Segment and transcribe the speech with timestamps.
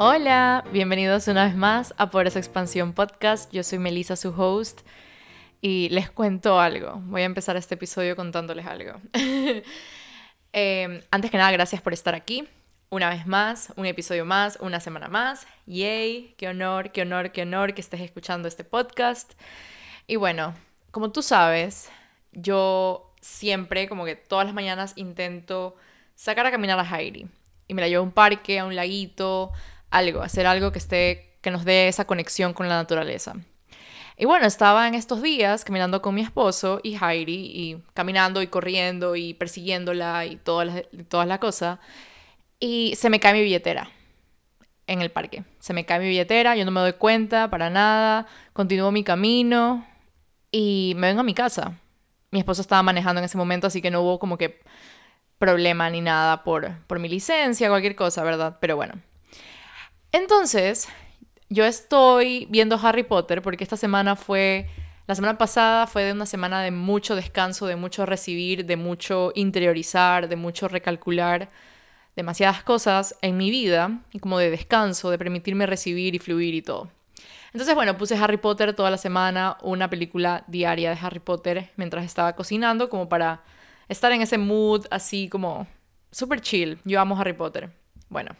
[0.00, 3.52] Hola, bienvenidos una vez más a Por esa Expansión Podcast.
[3.52, 4.82] Yo soy Melissa, su host,
[5.60, 7.02] y les cuento algo.
[7.06, 9.00] Voy a empezar este episodio contándoles algo.
[10.52, 12.48] Em, antes que nada, gracias por estar aquí.
[12.90, 15.48] Una vez más, un episodio más, una semana más.
[15.66, 19.32] Yay, qué honor, qué honor, qué honor que estés escuchando este podcast.
[20.06, 20.54] Y bueno,
[20.92, 21.90] como tú sabes,
[22.30, 25.74] yo siempre, como que todas las mañanas, intento
[26.14, 27.26] sacar a caminar a Heidi.
[27.66, 29.52] Y me la llevo a un parque, a un laguito,
[29.90, 33.34] algo, hacer algo que esté, que nos dé esa conexión con la naturaleza.
[34.16, 38.48] Y bueno, estaba en estos días caminando con mi esposo y Heidi, y caminando y
[38.48, 41.78] corriendo y persiguiéndola y todas las, todas las cosas.
[42.58, 43.90] Y se me cae mi billetera
[44.88, 45.44] en el parque.
[45.60, 49.86] Se me cae mi billetera, yo no me doy cuenta para nada, continúo mi camino
[50.50, 51.78] y me vengo a mi casa.
[52.32, 54.60] Mi esposo estaba manejando en ese momento, así que no hubo como que
[55.38, 58.58] problema ni nada por, por mi licencia, cualquier cosa, ¿verdad?
[58.60, 58.94] Pero bueno.
[60.12, 60.88] Entonces,
[61.50, 64.68] yo estoy viendo Harry Potter porque esta semana fue,
[65.06, 69.32] la semana pasada fue de una semana de mucho descanso, de mucho recibir, de mucho
[69.34, 71.48] interiorizar, de mucho recalcular
[72.16, 76.62] demasiadas cosas en mi vida y como de descanso, de permitirme recibir y fluir y
[76.62, 76.90] todo.
[77.52, 82.04] Entonces, bueno, puse Harry Potter toda la semana, una película diaria de Harry Potter mientras
[82.04, 83.42] estaba cocinando, como para
[83.88, 85.66] estar en ese mood así como
[86.10, 86.78] súper chill.
[86.84, 87.70] Yo amo Harry Potter.
[88.08, 88.32] Bueno,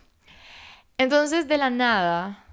[0.98, 2.44] entonces de la nada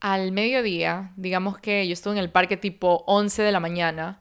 [0.00, 4.20] al mediodía, digamos que yo estuve en el parque tipo 11 de la mañana,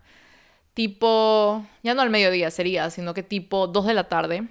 [0.73, 4.47] tipo, ya no al mediodía sería, sino que tipo 2 de la tarde,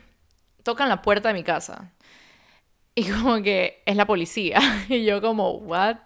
[0.63, 1.93] tocan la puerta de mi casa.
[2.95, 4.59] Y como que es la policía.
[4.89, 5.99] Y yo como, ¿what?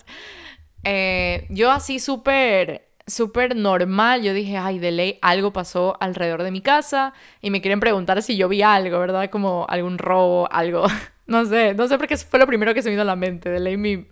[0.85, 6.51] Eh, yo así súper, súper normal, yo dije, ay, de ley algo pasó alrededor de
[6.51, 9.31] mi casa y me quieren preguntar si yo vi algo, ¿verdad?
[9.31, 10.87] Como algún robo, algo.
[11.31, 13.15] No sé, no sé por qué fue lo primero que se me vino a la
[13.15, 13.51] mente.
[13.51, 14.09] De ley mi,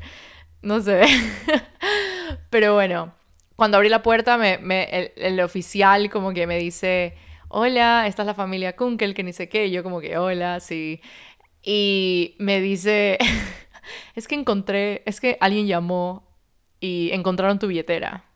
[0.63, 1.03] no sé.
[2.51, 3.13] Pero bueno,
[3.57, 7.17] cuando abrí la puerta, me, el, oficial como que me dice,
[7.49, 9.67] hola, esta es la familia Kunkel, que ni sé qué.
[9.67, 11.01] Y yo como que, hola, sí.
[11.61, 13.19] Y me dice,
[14.15, 16.25] es que encontré, es que alguien llamó
[16.79, 18.27] y encontraron tu billetera.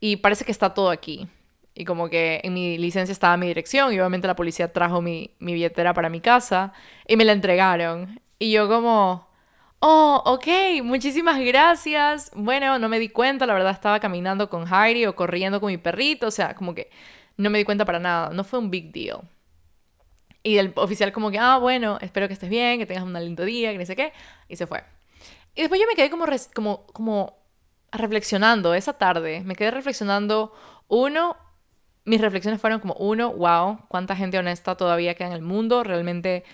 [0.00, 1.28] Y parece que está todo aquí.
[1.76, 5.36] Y como que en mi licencia estaba mi dirección y obviamente la policía trajo mi,
[5.38, 6.72] mi billetera para mi casa
[7.06, 8.20] y me la entregaron.
[8.38, 9.26] Y yo como,
[9.80, 12.30] Oh, ok, muchísimas gracias.
[12.34, 15.76] Bueno, no me di cuenta, la verdad estaba caminando con Heidi o corriendo con mi
[15.78, 16.90] perrito, o sea, como que
[17.36, 19.20] no me di cuenta para nada, no fue un big deal.
[20.42, 23.44] Y el oficial como que, ah, bueno, espero que estés bien, que tengas un lindo
[23.44, 24.12] día, que no sé qué,
[24.48, 24.82] y se fue.
[25.54, 27.38] Y después yo me quedé como, como, como
[27.92, 30.52] reflexionando esa tarde, me quedé reflexionando,
[30.88, 31.36] uno,
[32.06, 36.44] mis reflexiones fueron como, uno, wow, cuánta gente honesta todavía queda en el mundo, realmente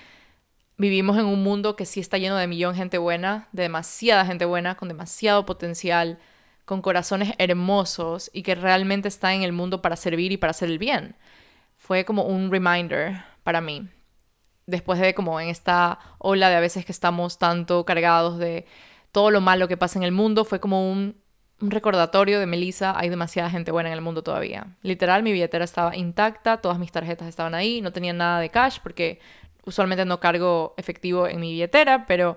[0.82, 4.26] Vivimos en un mundo que sí está lleno de millón de gente buena, de demasiada
[4.26, 6.18] gente buena, con demasiado potencial,
[6.64, 10.70] con corazones hermosos y que realmente está en el mundo para servir y para hacer
[10.70, 11.14] el bien.
[11.76, 13.88] Fue como un reminder para mí.
[14.66, 18.66] Después de como en esta ola de a veces que estamos tanto cargados de
[19.12, 21.21] todo lo malo que pasa en el mundo, fue como un,
[21.62, 24.66] un recordatorio de Melissa, hay demasiada gente buena en el mundo todavía.
[24.82, 28.78] Literal, mi billetera estaba intacta, todas mis tarjetas estaban ahí, no tenía nada de cash
[28.82, 29.20] porque
[29.64, 32.36] usualmente no cargo efectivo en mi billetera, pero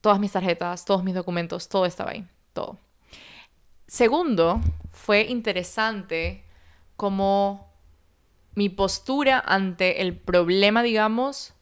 [0.00, 2.78] todas mis tarjetas, todos mis documentos, todo estaba ahí, todo.
[3.88, 4.60] Segundo,
[4.92, 6.44] fue interesante
[6.96, 7.68] como
[8.54, 11.52] mi postura ante el problema, digamos,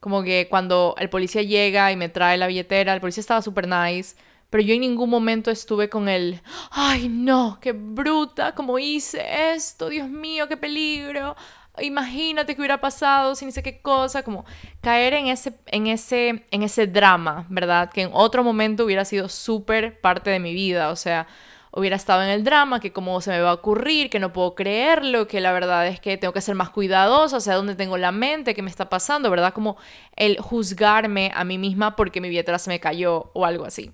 [0.00, 3.66] como que cuando el policía llega y me trae la billetera, el policía estaba súper
[3.66, 4.16] nice,
[4.50, 9.88] pero yo en ningún momento estuve con el, ay no, qué bruta, cómo hice esto,
[9.88, 11.36] Dios mío, qué peligro,
[11.80, 14.44] imagínate que hubiera pasado, si ni sé qué cosa, como
[14.80, 17.90] caer en ese, en ese, en ese drama, ¿verdad?
[17.90, 21.26] Que en otro momento hubiera sido súper parte de mi vida, o sea,
[21.72, 24.54] hubiera estado en el drama, que cómo se me va a ocurrir, que no puedo
[24.54, 27.96] creerlo, que la verdad es que tengo que ser más cuidadosa, o sea, dónde tengo
[27.96, 29.54] la mente, qué me está pasando, ¿verdad?
[29.54, 29.76] Como
[30.16, 33.92] el juzgarme a mí misma porque mi billetera se me cayó o algo así.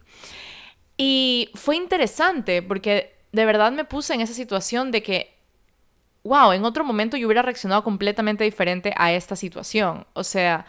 [0.97, 5.37] Y fue interesante porque de verdad me puse en esa situación de que
[6.27, 10.07] wow, en otro momento yo hubiera reaccionado completamente diferente a esta situación.
[10.13, 10.67] O sea,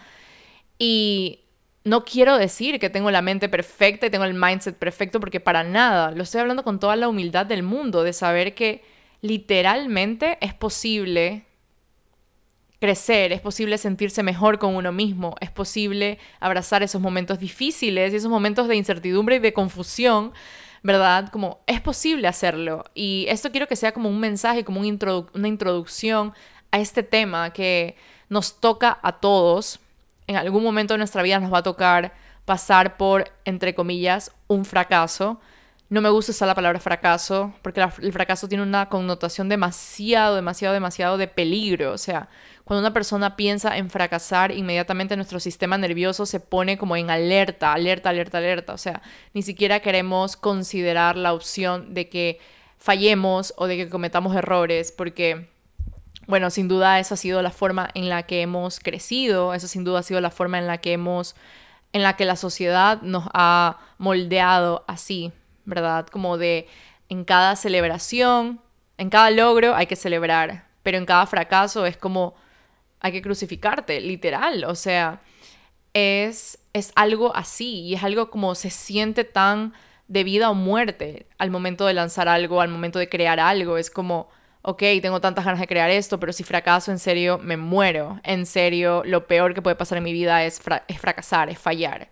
[0.78, 1.42] y
[1.84, 5.64] no quiero decir que tengo la mente perfecta y tengo el mindset perfecto, porque para
[5.64, 8.84] nada, lo estoy hablando con toda la humildad del mundo, de saber que
[9.22, 11.47] literalmente es posible
[12.80, 18.18] crecer, es posible sentirse mejor con uno mismo, es posible abrazar esos momentos difíciles y
[18.18, 20.34] esos momentos de incertidumbre y de confusión
[20.84, 21.30] ¿verdad?
[21.30, 22.86] Como es posible hacerlo.
[22.94, 26.34] Y esto quiero que sea como un mensaje, como una introducción
[26.72, 27.96] a este tema que
[28.30, 29.80] nos toca a todos.
[30.28, 32.14] En algún momento de nuestra vida nos va a tocar
[32.46, 35.40] pasar por, entre comillas, un fracaso.
[35.90, 40.74] No me gusta usar la palabra fracaso porque el fracaso tiene una connotación demasiado, demasiado,
[40.74, 41.94] demasiado de peligro.
[41.94, 42.28] O sea,
[42.66, 47.72] cuando una persona piensa en fracasar, inmediatamente nuestro sistema nervioso se pone como en alerta,
[47.72, 48.74] alerta, alerta, alerta.
[48.74, 49.02] O sea,
[49.34, 52.40] ni siquiera queremos considerar la opción de que
[52.78, 55.50] fallemos o de que cometamos errores porque
[56.28, 59.86] bueno, sin duda esa ha sido la forma en la que hemos crecido, esa sin
[59.86, 61.36] duda ha sido la forma en la que hemos,
[61.94, 65.32] en la que la sociedad nos ha moldeado así,
[65.68, 66.08] ¿verdad?
[66.08, 66.68] Como de
[67.10, 68.60] en cada celebración,
[68.98, 72.34] en cada logro hay que celebrar, pero en cada fracaso es como
[73.00, 75.22] hay que crucificarte, literal, o sea,
[75.94, 79.74] es, es algo así y es algo como se siente tan
[80.08, 83.92] de vida o muerte al momento de lanzar algo, al momento de crear algo, es
[83.92, 84.30] como
[84.64, 88.20] ok, tengo tantas ganas de crear esto, pero si fracaso, en serio, me muero.
[88.24, 90.60] En serio, lo peor que puede pasar en mi vida es,
[90.90, 92.10] es fracasar, es fallar.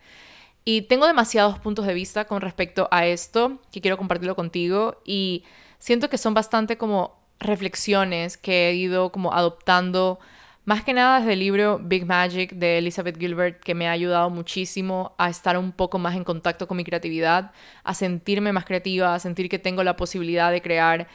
[0.65, 5.43] Y tengo demasiados puntos de vista con respecto a esto que quiero compartirlo contigo y
[5.77, 10.19] siento que son bastante como reflexiones que he ido como adoptando
[10.63, 14.31] más que nada desde el libro Big Magic de Elizabeth Gilbert, que me ha ayudado
[14.31, 17.51] muchísimo a estar un poco más en contacto con mi creatividad,
[17.83, 21.07] a sentirme más creativa, a sentir que tengo la posibilidad de crear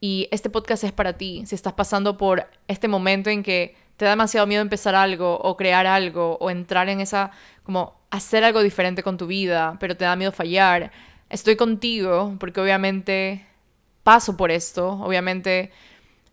[0.00, 1.44] y este podcast es para ti.
[1.46, 5.56] Si estás pasando por este momento en que te da demasiado miedo empezar algo o
[5.56, 7.30] crear algo o entrar en esa,
[7.62, 10.92] como hacer algo diferente con tu vida, pero te da miedo fallar,
[11.30, 13.46] estoy contigo porque obviamente
[14.02, 15.72] paso por esto, obviamente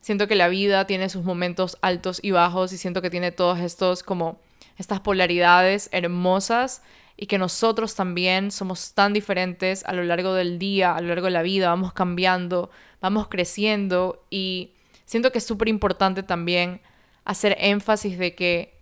[0.02, 3.60] siento que la vida tiene sus momentos altos y bajos y siento que tiene todos
[3.60, 4.40] estos como
[4.78, 6.84] estas polaridades hermosas
[7.16, 11.26] y que nosotros también somos tan diferentes a lo largo del día, a lo largo
[11.26, 12.70] de la vida, vamos cambiando,
[13.02, 14.72] vamos creciendo y
[15.06, 16.82] siento que es súper importante también
[17.26, 18.80] hacer énfasis de que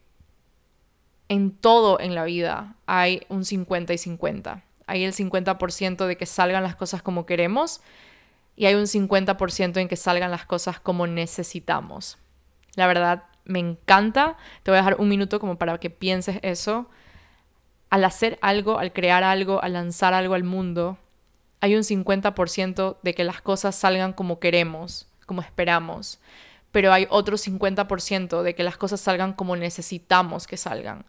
[1.30, 4.64] en todo en la vida hay un 50 y 50.
[4.88, 7.82] Hay el 50% de que salgan las cosas como queremos
[8.56, 12.18] y hay un 50% en que salgan las cosas como necesitamos.
[12.76, 14.38] La verdad, me encanta.
[14.64, 16.90] Te voy a dejar un minuto como para que pienses eso.
[17.90, 20.98] Al hacer algo, al crear algo, al lanzar algo al mundo,
[21.60, 26.20] hay un 50% de que las cosas salgan como queremos, como esperamos,
[26.72, 31.06] pero hay otro 50% de que las cosas salgan como necesitamos que salgan.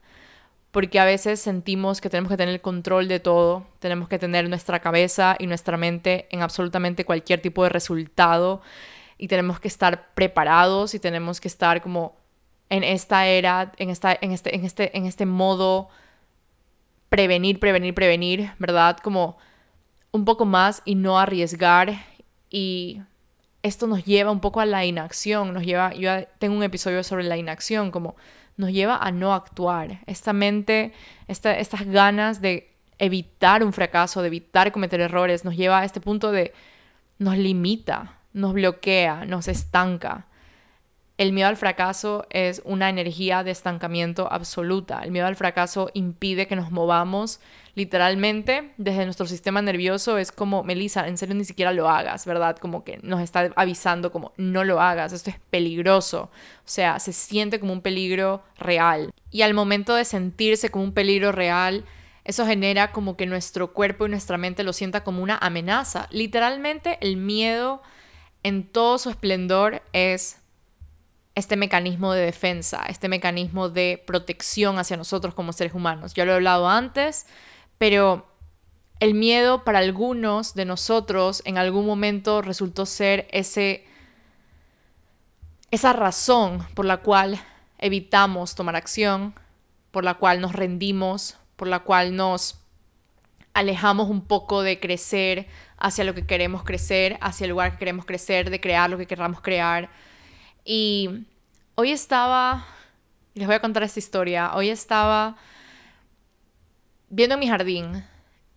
[0.70, 4.48] Porque a veces sentimos que tenemos que tener el control de todo, tenemos que tener
[4.48, 8.62] nuestra cabeza y nuestra mente en absolutamente cualquier tipo de resultado
[9.18, 12.16] y tenemos que estar preparados y tenemos que estar como
[12.70, 15.90] en esta era, en, esta, en, este, en, este, en este modo
[17.10, 18.96] prevenir, prevenir, prevenir, ¿verdad?
[18.96, 19.36] Como
[20.10, 21.92] un poco más y no arriesgar
[22.48, 23.02] y
[23.62, 27.24] esto nos lleva un poco a la inacción, nos lleva, yo tengo un episodio sobre
[27.24, 28.16] la inacción, como
[28.56, 30.00] nos lleva a no actuar.
[30.06, 30.92] Esta mente,
[31.28, 36.32] estas ganas de evitar un fracaso, de evitar cometer errores, nos lleva a este punto
[36.32, 36.52] de,
[37.18, 40.26] nos limita, nos bloquea, nos estanca.
[41.18, 45.02] El miedo al fracaso es una energía de estancamiento absoluta.
[45.04, 47.40] El miedo al fracaso impide que nos movamos
[47.74, 50.18] literalmente desde nuestro sistema nervioso.
[50.18, 52.56] Es como, Melissa, en serio ni siquiera lo hagas, ¿verdad?
[52.56, 56.30] Como que nos está avisando como, no lo hagas, esto es peligroso.
[56.58, 59.10] O sea, se siente como un peligro real.
[59.30, 61.84] Y al momento de sentirse como un peligro real,
[62.24, 66.08] eso genera como que nuestro cuerpo y nuestra mente lo sienta como una amenaza.
[66.10, 67.82] Literalmente el miedo
[68.42, 70.38] en todo su esplendor es
[71.34, 76.14] este mecanismo de defensa, este mecanismo de protección hacia nosotros como seres humanos.
[76.14, 77.26] Ya lo he hablado antes,
[77.78, 78.26] pero
[79.00, 83.84] el miedo para algunos de nosotros en algún momento resultó ser ese
[85.72, 87.40] esa razón por la cual
[87.78, 89.34] evitamos tomar acción,
[89.90, 92.60] por la cual nos rendimos, por la cual nos
[93.54, 95.48] alejamos un poco de crecer
[95.78, 99.06] hacia lo que queremos crecer, hacia el lugar que queremos crecer, de crear lo que
[99.06, 99.90] queramos crear.
[100.64, 101.26] Y
[101.74, 102.66] hoy estaba,
[103.34, 105.36] les voy a contar esta historia, hoy estaba
[107.12, 108.04] viendo mi jardín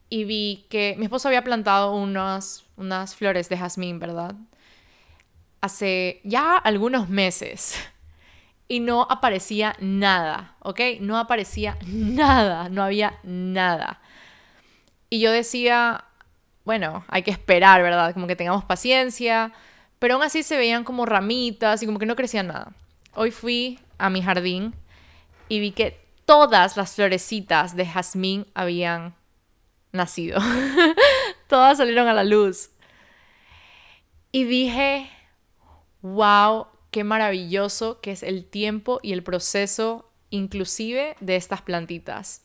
[0.09, 4.33] y vi que mi esposo había plantado unas, unas flores de jazmín, ¿verdad?
[5.59, 7.75] Hace ya algunos meses
[8.69, 10.79] y no aparecía nada, ¿ok?
[11.01, 13.99] No aparecía nada, no había nada.
[15.09, 16.05] Y yo decía,
[16.63, 18.13] bueno, hay que esperar, ¿verdad?
[18.13, 19.51] Como que tengamos paciencia,
[19.99, 22.71] pero aún así se veían como ramitas y como que no crecía nada.
[23.15, 24.73] Hoy fui a mi jardín
[25.49, 29.15] y vi que todas las florecitas de jazmín habían
[29.91, 30.39] nacido.
[31.47, 32.69] todas salieron a la luz.
[34.31, 35.09] Y dije,
[36.01, 42.41] wow, qué maravilloso que es el tiempo y el proceso inclusive de estas plantitas.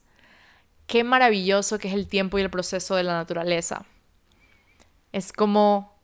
[0.86, 3.84] qué maravilloso que es el tiempo y el proceso de la naturaleza.
[5.12, 5.96] Es como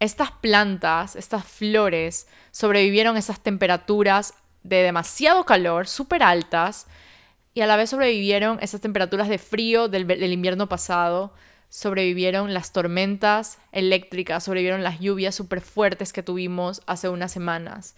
[0.00, 6.88] estas plantas, estas flores, sobrevivieron a esas temperaturas de demasiado calor, súper altas,
[7.54, 11.32] y a la vez sobrevivieron esas temperaturas de frío del, invierno pasado,
[11.68, 17.94] sobrevivieron las tormentas eléctricas, sobrevivieron las lluvias súper fuertes que tuvimos hace unas semanas,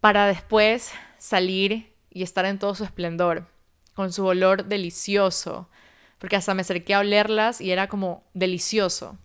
[0.00, 3.48] para después salir y estar en todo su esplendor,
[3.92, 5.68] con su olor delicioso,
[6.18, 9.18] porque hasta me acerqué a olerlas y era como delicioso.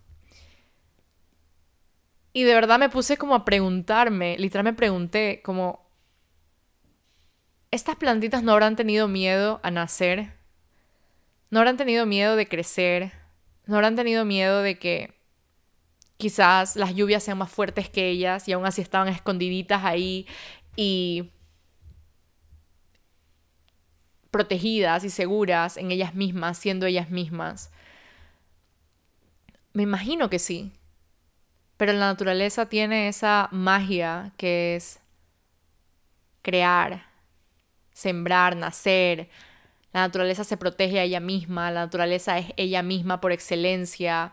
[2.34, 5.89] Y de verdad me puse como a preguntarme, literal me pregunté como,
[7.70, 10.32] ¿estas plantitas no habrán tenido miedo a nacer?
[11.50, 13.12] ¿No habrán tenido miedo de crecer?
[13.66, 15.14] ¿No habrán tenido miedo de que
[16.16, 20.26] quizás las lluvias sean más fuertes que ellas y aún así estaban escondiditas ahí
[20.76, 21.30] y
[24.30, 27.70] protegidas y seguras en ellas mismas, siendo ellas mismas?
[29.72, 30.72] Me imagino que sí.
[31.76, 35.00] Pero la naturaleza tiene esa magia que es
[36.42, 37.09] crear,
[38.00, 39.28] sembrar, nacer.
[39.92, 44.32] La naturaleza se protege a ella misma, la naturaleza es ella misma por excelencia.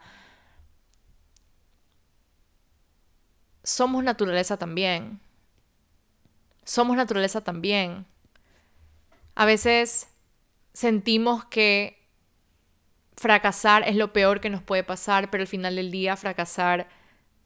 [3.64, 5.20] Somos naturaleza también.
[6.64, 8.06] Somos naturaleza también.
[9.36, 10.08] A veces
[10.74, 11.98] sentimos que
[13.18, 16.88] fracasar es lo peor que nos puede pasar, pero al final del día fracasar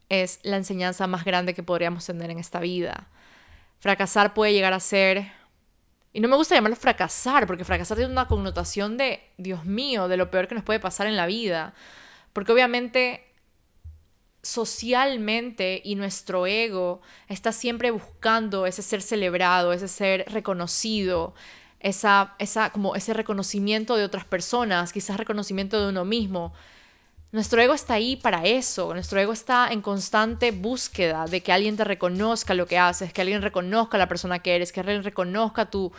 [0.08, 3.08] es la enseñanza más grande que podríamos tener en esta vida.
[3.80, 5.32] Fracasar puede llegar a ser,
[6.12, 10.18] y no me gusta llamarlo fracasar, porque fracasar tiene una connotación de, Dios mío, de
[10.18, 11.74] lo peor que nos puede pasar en la vida.
[12.32, 13.24] Porque obviamente
[14.42, 21.34] socialmente y nuestro ego está siempre buscando ese ser celebrado, ese ser reconocido,
[21.80, 26.52] esa, esa, como ese reconocimiento de otras personas, quizás reconocimiento de uno mismo.
[27.32, 31.78] Nuestro ego está ahí para eso, nuestro ego está en constante búsqueda de que alguien
[31.78, 35.70] te reconozca lo que haces, que alguien reconozca la persona que eres, que alguien reconozca
[35.70, 35.90] tu,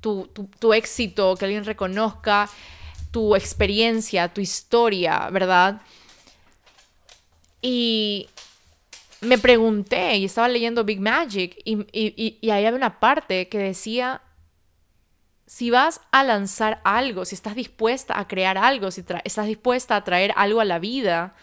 [0.00, 0.28] tu,
[0.58, 2.50] tu, éxito, que alguien reconozca
[3.12, 5.80] tu experiencia, tu historia, ¿verdad?
[7.62, 8.28] Y
[9.20, 13.58] me pregunté y estaba leyendo Big Magic y, y, y ahí había una parte que
[13.58, 14.22] decía
[15.50, 20.04] si vas a lanzar algo, si estás dispuesta a crear algo, si estás dispuesta a
[20.04, 21.34] traer algo a la vida,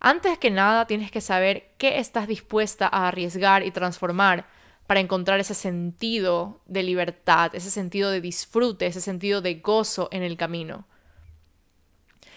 [0.00, 4.46] antes que nada tienes que saber qué estás dispuesta a arriesgar y transformar
[4.86, 10.22] para encontrar ese sentido de libertad, ese sentido de disfrute, ese sentido de gozo en
[10.22, 10.86] el camino.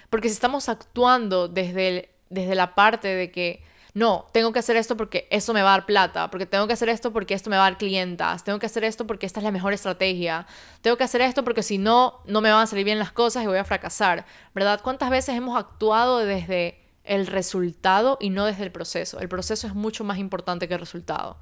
[0.09, 3.63] Porque si estamos actuando desde, desde la parte de que
[3.95, 6.73] no, tengo que hacer esto porque esto me va a dar plata, porque tengo que
[6.73, 9.39] hacer esto porque esto me va a dar clientas, tengo que hacer esto porque esta
[9.39, 10.45] es la mejor estrategia,
[10.81, 13.45] tengo que hacer esto porque si no, no me van a salir bien las cosas
[13.45, 14.81] y voy a fracasar, ¿verdad?
[14.83, 19.21] ¿Cuántas veces hemos actuado desde el resultado y no desde el proceso?
[19.21, 21.37] El proceso es mucho más importante que el resultado.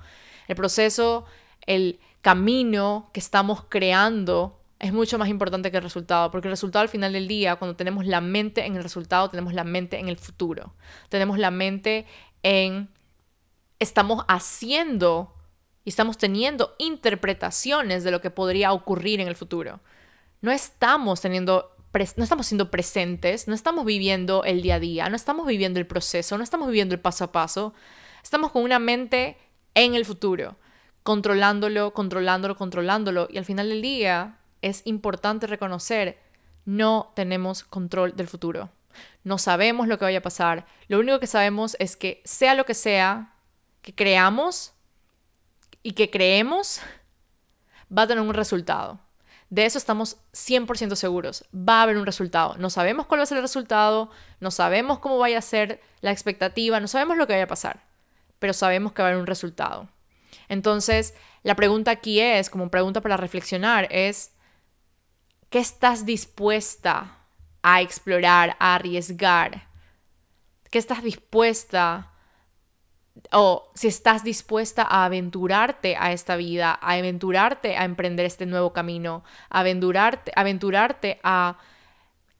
[0.48, 1.26] El proceso,
[1.66, 6.84] el camino que estamos creando es mucho más importante que el resultado, porque el resultado
[6.84, 10.10] al final del día, cuando tenemos la mente en el resultado, tenemos la mente en
[10.10, 10.76] el futuro,
[11.08, 12.06] tenemos la mente
[12.44, 12.90] en
[13.80, 15.34] estamos haciendo
[15.84, 19.82] y estamos teniendo interpretaciones de lo que podría ocurrir en el futuro.
[20.42, 21.70] No estamos teniendo
[22.18, 25.86] no estamos siendo presentes, no estamos viviendo el día a día, no estamos viviendo el
[25.86, 27.74] proceso, no estamos viviendo el paso a paso.
[28.24, 29.38] Estamos con una mente
[29.76, 30.56] en el futuro,
[31.04, 33.28] controlándolo, controlándolo, controlándolo.
[33.30, 36.18] Y al final del día es importante reconocer,
[36.66, 38.72] no tenemos control del futuro.
[39.24, 40.66] No sabemos lo que vaya a pasar.
[40.88, 43.34] Lo único que sabemos es que sea lo que sea
[43.82, 44.74] que creamos
[45.84, 46.80] y que creemos,
[47.96, 49.00] va a tener un resultado.
[49.50, 51.46] De eso estamos 100% seguros.
[51.54, 52.56] Va a haber un resultado.
[52.58, 54.10] No sabemos cuál va a ser el resultado,
[54.40, 57.84] no sabemos cómo vaya a ser la expectativa, no sabemos lo que vaya a pasar,
[58.40, 59.90] pero sabemos que va a haber un resultado.
[60.50, 64.32] Entonces, la pregunta aquí es, como pregunta para reflexionar, es,
[65.50, 67.23] ¿qué estás dispuesta
[67.64, 69.68] a explorar, a arriesgar?
[70.70, 72.12] ¿Qué estás dispuesta
[73.32, 78.74] o si estás dispuesta a aventurarte a esta vida, a aventurarte a emprender este nuevo
[78.74, 81.58] camino, a aventurarte, aventurarte a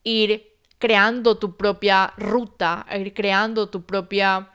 [0.04, 4.50] ir creando tu propia ruta, a ir creando tu propia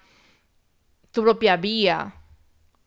[1.11, 2.15] tu propia vía,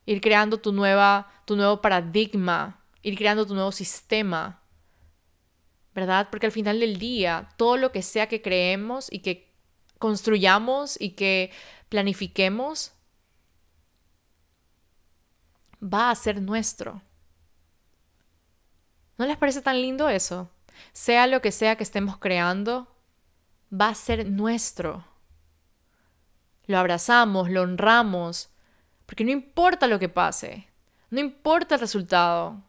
[0.06, 4.61] ir creando tu nueva tu nuevo paradigma, ir creando tu nuevo sistema.
[5.94, 6.30] ¿Verdad?
[6.32, 9.52] Porque al final del día, todo lo que sea que creemos y que
[10.00, 11.52] construyamos y que
[11.90, 12.94] planifiquemos,
[15.82, 17.02] va a ser nuestro.
[19.18, 20.50] ¿No les parece tan lindo eso?
[20.94, 22.88] sea lo que sea que estemos creando,
[23.72, 25.06] va a ser nuestro.
[26.66, 28.50] Lo abrazamos, lo honramos,
[29.06, 30.68] porque no importa lo que pase,
[31.10, 32.62] no importa el resultado.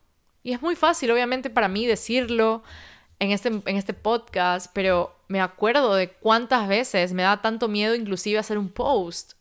[0.43, 2.62] Y es muy fácil, obviamente, para mí decirlo
[3.23, 7.95] en este, en este podcast, pero me acuerdo de cuántas veces me da tanto miedo
[7.95, 9.35] inclusive hacer un post.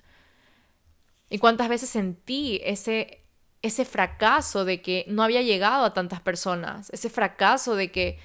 [1.31, 3.23] Y cuántas veces sentí ese,
[3.63, 8.19] ese fracaso de que no había llegado a tantas personas, ese fracaso de que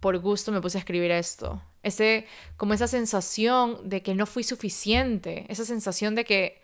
[0.00, 2.26] por gusto me puse a escribir esto, ese
[2.58, 6.60] como esa sensación de que no fui suficiente, esa sensación de que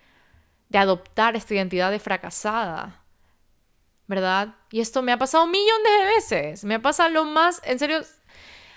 [0.68, 3.02] de adoptar esta identidad de fracasada.
[4.08, 4.54] ¿Verdad?
[4.70, 6.64] Y esto me ha pasado millones de veces.
[6.64, 8.02] Me ha pasado lo más, en serio,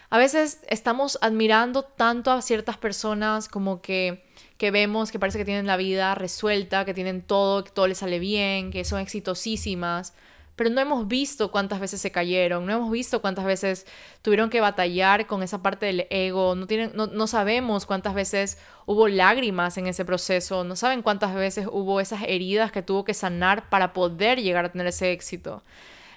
[0.09, 4.23] a veces estamos admirando tanto a ciertas personas como que
[4.59, 7.99] que vemos que parece que tienen la vida resuelta, que tienen todo, que todo les
[7.99, 10.13] sale bien, que son exitosísimas,
[10.57, 13.87] pero no hemos visto cuántas veces se cayeron, no hemos visto cuántas veces
[14.21, 18.57] tuvieron que batallar con esa parte del ego, no, tienen, no, no sabemos cuántas veces
[18.85, 23.13] hubo lágrimas en ese proceso, no saben cuántas veces hubo esas heridas que tuvo que
[23.13, 25.63] sanar para poder llegar a tener ese éxito.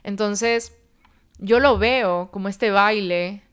[0.02, 0.76] Entonces,
[1.38, 3.44] yo lo veo como este baile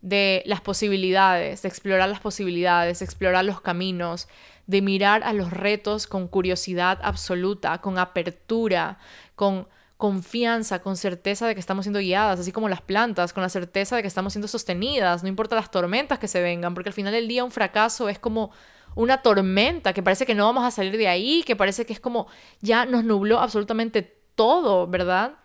[0.00, 4.28] de las posibilidades, de explorar las posibilidades, de explorar los caminos,
[4.66, 8.98] de mirar a los retos con curiosidad absoluta, con apertura,
[9.34, 13.48] con confianza, con certeza de que estamos siendo guiadas, así como las plantas, con la
[13.48, 16.94] certeza de que estamos siendo sostenidas, no importa las tormentas que se vengan, porque al
[16.94, 18.52] final del día un fracaso es como
[18.94, 22.00] una tormenta, que parece que no vamos a salir de ahí, que parece que es
[22.00, 22.28] como
[22.60, 24.02] ya nos nubló absolutamente
[24.36, 25.38] todo, ¿verdad?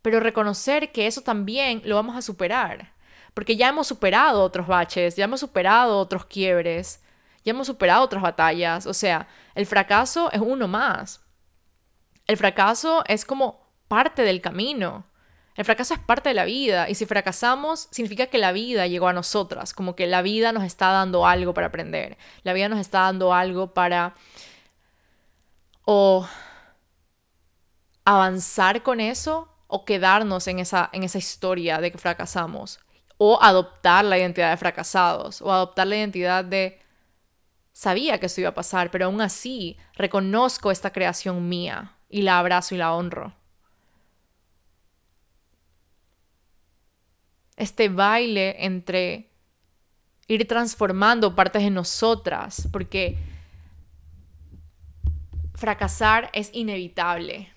[0.00, 2.93] Pero reconocer que eso también lo vamos a superar
[3.34, 7.02] porque ya hemos superado otros baches, ya hemos superado otros quiebres,
[7.44, 8.86] ya hemos superado otras batallas.
[8.86, 11.20] O sea, el fracaso es uno más.
[12.26, 15.04] El fracaso es como parte del camino.
[15.56, 19.08] El fracaso es parte de la vida y si fracasamos significa que la vida llegó
[19.08, 22.80] a nosotras, como que la vida nos está dando algo para aprender, la vida nos
[22.80, 24.14] está dando algo para
[25.84, 26.26] o
[28.04, 32.80] avanzar con eso o quedarnos en esa, en esa historia de que fracasamos
[33.16, 36.80] o adoptar la identidad de fracasados, o adoptar la identidad de
[37.72, 42.38] sabía que esto iba a pasar, pero aún así reconozco esta creación mía y la
[42.38, 43.34] abrazo y la honro.
[47.56, 49.30] Este baile entre
[50.26, 53.16] ir transformando partes de nosotras, porque
[55.54, 57.53] fracasar es inevitable.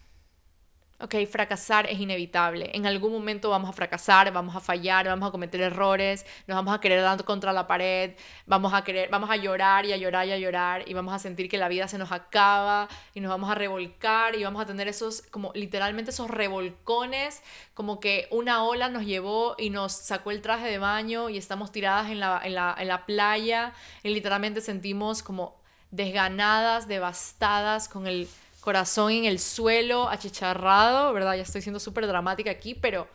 [0.99, 2.71] Ok, fracasar es inevitable.
[2.73, 6.73] En algún momento vamos a fracasar, vamos a fallar, vamos a cometer errores, nos vamos
[6.73, 8.15] a querer dar contra la pared,
[8.47, 11.19] vamos a querer, vamos a llorar y a llorar y a llorar y vamos a
[11.19, 14.65] sentir que la vida se nos acaba y nos vamos a revolcar y vamos a
[14.65, 17.43] tener esos, como literalmente esos revolcones,
[17.75, 21.71] como que una ola nos llevó y nos sacó el traje de baño y estamos
[21.71, 28.07] tiradas en la, en la, en la playa y literalmente sentimos como desganadas, devastadas con
[28.07, 28.27] el
[28.67, 31.35] corazón en el suelo, achicharrado, ¿verdad?
[31.35, 33.07] Ya estoy siendo súper dramática aquí, pero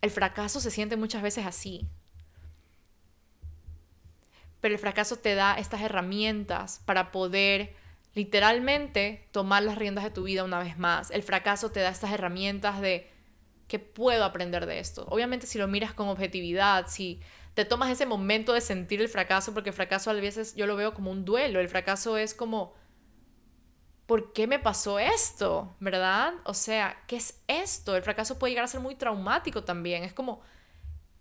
[0.00, 1.86] el fracaso se siente muchas veces así.
[4.60, 7.76] Pero el fracaso te da estas herramientas para poder
[8.14, 11.12] literalmente tomar las riendas de tu vida una vez más.
[11.12, 13.08] El fracaso te da estas herramientas de
[13.68, 15.06] que puedo aprender de esto.
[15.08, 17.20] Obviamente si lo miras con objetividad, si
[17.54, 20.74] te tomas ese momento de sentir el fracaso, porque el fracaso a veces yo lo
[20.74, 22.74] veo como un duelo, el fracaso es como
[24.10, 25.72] ¿por qué me pasó esto?
[25.78, 26.34] ¿Verdad?
[26.42, 27.94] O sea, ¿qué es esto?
[27.94, 30.02] El fracaso puede llegar a ser muy traumático también.
[30.02, 30.40] Es como,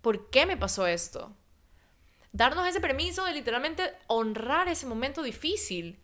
[0.02, 1.32] ¿por qué me pasó esto?
[2.32, 5.99] Darnos ese permiso de literalmente honrar ese momento difícil,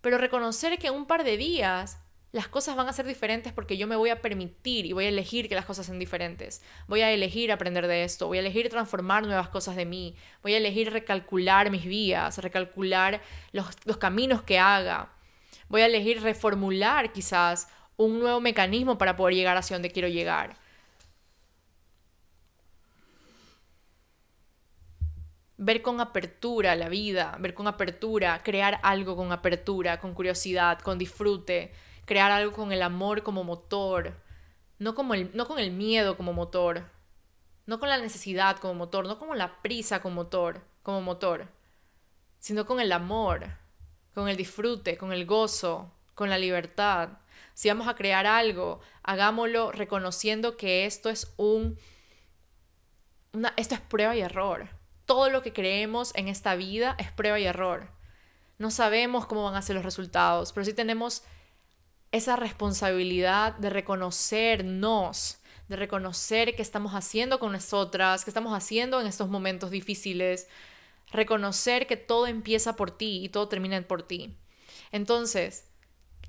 [0.00, 1.98] pero reconocer que en un par de días
[2.32, 5.08] las cosas van a ser diferentes porque yo me voy a permitir y voy a
[5.10, 6.62] elegir que las cosas sean diferentes.
[6.88, 10.54] Voy a elegir aprender de esto, voy a elegir transformar nuevas cosas de mí, voy
[10.54, 13.20] a elegir recalcular mis vías, recalcular
[13.52, 15.10] los, los caminos que haga
[15.70, 20.56] Voy a elegir reformular quizás un nuevo mecanismo para poder llegar hacia donde quiero llegar.
[25.56, 30.98] Ver con apertura la vida, ver con apertura, crear algo con apertura, con curiosidad, con
[30.98, 31.72] disfrute,
[32.04, 34.20] crear algo con el amor como motor,
[34.80, 36.82] no, como el, no con el miedo como motor,
[37.66, 41.46] no con la necesidad como motor, no como la prisa como motor, como motor,
[42.40, 43.59] sino con el amor,
[44.14, 47.10] con el disfrute, con el gozo, con la libertad.
[47.54, 51.78] Si vamos a crear algo, hagámoslo reconociendo que esto es un
[53.32, 54.68] una, esto es prueba y error.
[55.06, 57.88] Todo lo que creemos en esta vida es prueba y error.
[58.58, 61.22] No sabemos cómo van a ser los resultados, pero sí tenemos
[62.12, 69.06] esa responsabilidad de reconocernos, de reconocer qué estamos haciendo con nosotras, qué estamos haciendo en
[69.06, 70.48] estos momentos difíciles,
[71.12, 74.36] reconocer que todo empieza por ti y todo termina por ti.
[74.92, 75.66] Entonces,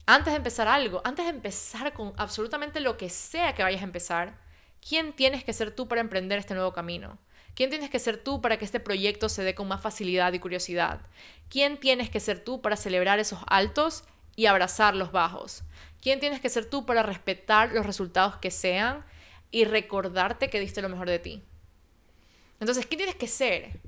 [0.05, 3.85] antes de empezar algo, antes de empezar con absolutamente lo que sea que vayas a
[3.85, 4.39] empezar,
[4.87, 7.19] ¿quién tienes que ser tú para emprender este nuevo camino?
[7.53, 10.39] ¿Quién tienes que ser tú para que este proyecto se dé con más facilidad y
[10.39, 11.01] curiosidad?
[11.49, 14.03] ¿Quién tienes que ser tú para celebrar esos altos
[14.35, 15.63] y abrazar los bajos?
[16.01, 19.05] ¿Quién tienes que ser tú para respetar los resultados que sean
[19.51, 21.43] y recordarte que diste lo mejor de ti?
[22.59, 23.81] Entonces, ¿qué tienes que ser?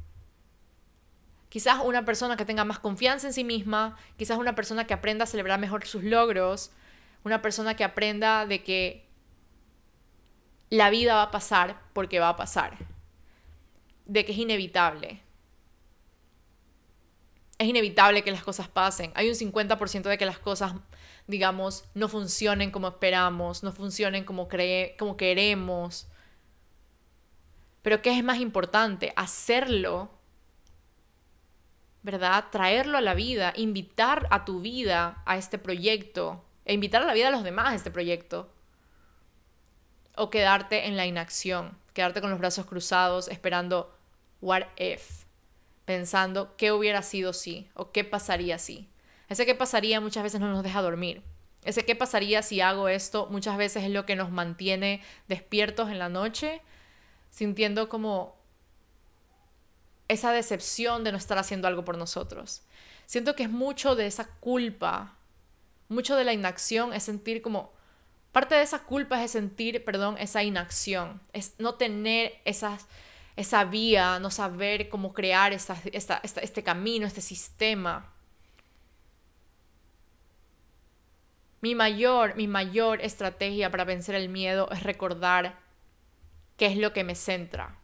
[1.53, 5.25] Quizás una persona que tenga más confianza en sí misma, quizás una persona que aprenda
[5.25, 6.71] a celebrar mejor sus logros,
[7.23, 9.05] una persona que aprenda de que
[10.71, 12.75] la vida va a pasar porque va a pasar,
[14.07, 15.21] de que es inevitable.
[17.59, 19.11] Es inevitable que las cosas pasen.
[19.13, 20.73] Hay un 50% de que las cosas
[21.27, 26.07] digamos, no funcionen como esperamos, no funcionen como, cree, como queremos.
[27.83, 29.13] Pero ¿qué es más importante?
[29.15, 30.09] Hacerlo,
[32.03, 32.45] ¿verdad?
[32.51, 37.13] Traerlo a la vida, invitar a tu vida a este proyecto, e invitar a la
[37.13, 38.49] vida a los demás a este proyecto.
[40.15, 43.97] O quedarte en la inacción, quedarte con los brazos cruzados esperando
[44.41, 45.23] what if,
[45.85, 48.89] pensando qué hubiera sido si o qué pasaría si.
[49.29, 51.23] Ese qué pasaría muchas veces no nos deja dormir.
[51.63, 55.99] Ese qué pasaría si hago esto muchas veces es lo que nos mantiene despiertos en
[55.99, 56.61] la noche,
[57.29, 58.35] sintiendo como
[60.07, 62.61] esa decepción de no estar haciendo algo por nosotros.
[63.05, 65.15] Siento que es mucho de esa culpa,
[65.89, 67.71] mucho de la inacción es sentir como
[68.31, 72.87] parte de esa culpa es sentir, perdón, esa inacción, es no tener esas
[73.35, 78.11] esa vía, no saber cómo crear este camino, este sistema.
[81.61, 85.57] Mi mayor, mi mayor estrategia para vencer el miedo es recordar
[86.57, 87.79] qué es lo que me centra.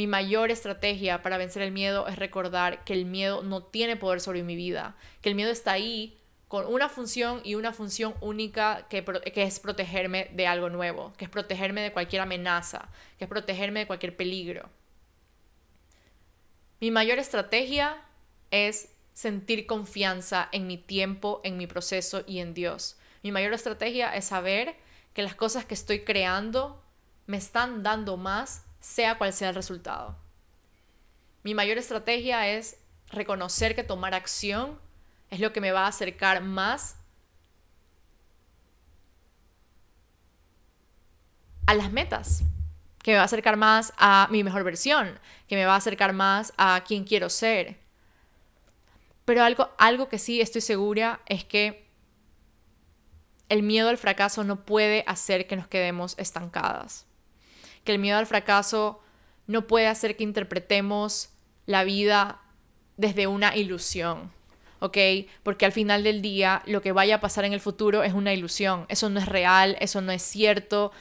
[0.00, 4.22] Mi mayor estrategia para vencer el miedo es recordar que el miedo no tiene poder
[4.22, 8.86] sobre mi vida, que el miedo está ahí con una función y una función única
[8.88, 9.04] que,
[9.36, 13.86] es protegerme de algo nuevo, que es protegerme de cualquier amenaza, que es protegerme de
[13.86, 14.70] cualquier peligro.
[16.80, 18.00] Mi mayor estrategia
[18.50, 22.96] es sentir confianza en mi tiempo, en mi proceso y en Dios.
[23.22, 24.76] Mi mayor estrategia es saber
[25.12, 26.82] que las cosas que estoy creando
[27.26, 30.16] me están dando más, sea cual sea el resultado.
[31.42, 32.76] Mi mayor estrategia es
[33.10, 34.78] reconocer que tomar acción
[35.30, 36.96] es lo que me va a acercar más
[41.66, 42.42] a las metas,
[43.02, 46.12] que me va a acercar más a mi mejor versión, que me va a acercar
[46.12, 47.78] más a quien quiero ser.
[49.24, 51.88] Pero algo, algo que sí estoy segura es que
[53.48, 57.06] el miedo al fracaso no puede hacer que nos quedemos estancadas.
[57.90, 59.00] Que el miedo al fracaso
[59.48, 61.30] no puede hacer que interpretemos
[61.66, 62.40] la vida
[62.96, 64.30] desde una ilusión.
[64.78, 64.96] ¿ok?
[65.42, 68.32] Porque al final del día lo que vaya a pasar en el futuro es una
[68.32, 70.92] ilusión, eso no es real, eso no es cierto.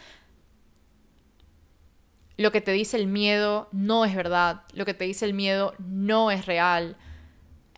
[2.37, 5.75] Lo que te dice el miedo no es verdad, lo que te dice el miedo
[5.77, 6.97] no es real.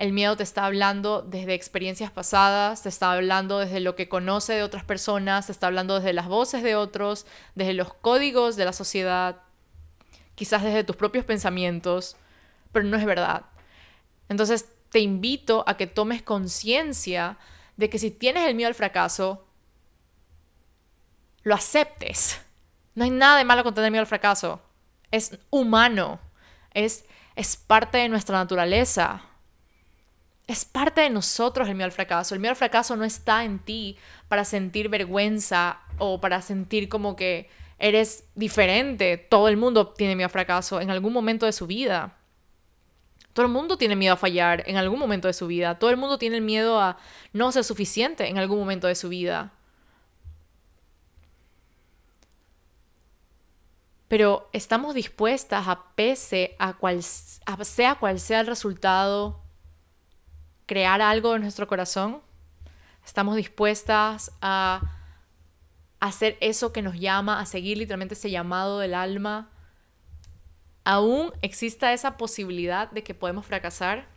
[0.01, 4.53] El miedo te está hablando desde experiencias pasadas, te está hablando desde lo que conoce
[4.53, 8.65] de otras personas, te está hablando desde las voces de otros, desde los códigos de
[8.65, 9.43] la sociedad,
[10.33, 12.15] quizás desde tus propios pensamientos,
[12.71, 13.45] pero no es verdad.
[14.27, 17.37] Entonces te invito a que tomes conciencia
[17.77, 19.45] de que si tienes el miedo al fracaso,
[21.43, 22.41] lo aceptes.
[22.95, 24.63] No hay nada de malo con tener miedo al fracaso.
[25.11, 26.19] Es humano.
[26.73, 29.27] Es, es parte de nuestra naturaleza.
[30.47, 32.34] Es parte de nosotros el miedo al fracaso.
[32.36, 37.15] El miedo al fracaso no está en ti para sentir vergüenza o para sentir como
[37.15, 37.49] que
[37.80, 39.17] eres diferente.
[39.17, 42.17] Todo el mundo tiene miedo al fracaso en algún momento de su vida.
[43.34, 45.80] Todo el mundo tiene miedo a fallar en algún momento de su vida.
[45.80, 46.97] Todo el mundo tiene miedo a
[47.34, 49.54] no ser suficiente en algún momento de su vida.
[54.10, 59.40] Pero estamos dispuestas a pese a, cual, sea cual sea el resultado
[60.65, 62.21] crear algo en nuestro corazón,
[63.06, 64.82] estamos dispuestas a
[66.00, 69.50] hacer eso que nos llama, a seguir literalmente ese llamado del alma,
[70.84, 74.08] aún exista esa posibilidad de que podemos fracasar.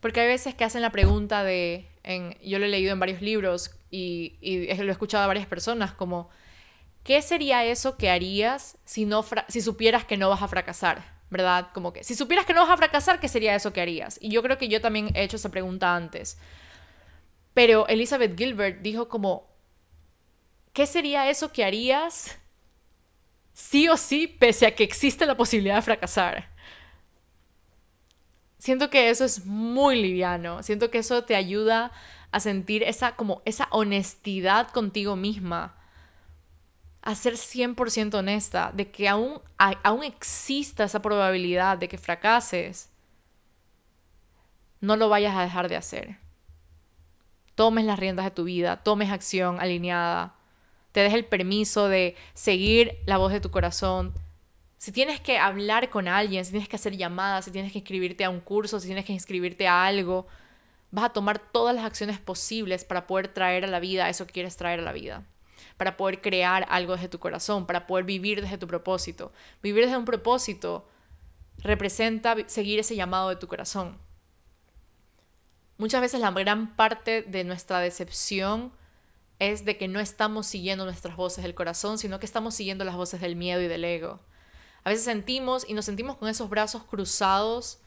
[0.00, 3.20] Porque hay veces que hacen la pregunta de, en, yo lo he leído en varios
[3.20, 6.30] libros y, y lo he escuchado a varias personas, como,
[7.04, 11.17] ¿qué sería eso que harías si, no si supieras que no vas a fracasar?
[11.30, 11.68] ¿Verdad?
[11.72, 14.18] Como que si supieras que no vas a fracasar, ¿qué sería eso que harías?
[14.20, 16.38] Y yo creo que yo también he hecho esa pregunta antes.
[17.54, 19.48] Pero Elizabeth Gilbert dijo como,
[20.72, 22.38] ¿qué sería eso que harías
[23.52, 26.48] sí o sí pese a que existe la posibilidad de fracasar?
[28.58, 31.92] Siento que eso es muy liviano, siento que eso te ayuda
[32.32, 35.77] a sentir esa como esa honestidad contigo misma,
[37.08, 42.90] a ser 100% honesta de que aún, aún exista esa probabilidad de que fracases,
[44.82, 46.18] no lo vayas a dejar de hacer.
[47.54, 50.34] Tomes las riendas de tu vida, tomes acción alineada,
[50.92, 54.12] te des el permiso de seguir la voz de tu corazón.
[54.76, 58.26] Si tienes que hablar con alguien, si tienes que hacer llamadas, si tienes que inscribirte
[58.26, 60.26] a un curso, si tienes que inscribirte a algo,
[60.90, 64.34] vas a tomar todas las acciones posibles para poder traer a la vida eso que
[64.34, 65.24] quieres traer a la vida,
[65.78, 69.32] para poder crear algo desde tu corazón, para poder vivir desde tu propósito.
[69.62, 70.86] Vivir desde un propósito
[71.58, 73.96] representa seguir ese llamado de tu corazón.
[75.78, 78.72] Muchas veces la gran parte de nuestra decepción
[79.38, 82.96] es de que no estamos siguiendo nuestras voces del corazón, sino que estamos siguiendo las
[82.96, 84.18] voces del miedo y del ego.
[84.82, 87.78] A veces sentimos y nos sentimos con esos brazos cruzados